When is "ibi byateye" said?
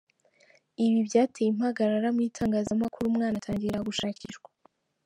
0.85-1.47